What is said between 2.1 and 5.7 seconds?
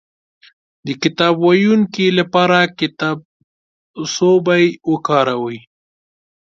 لپاره کتابڅوبی وکاروئ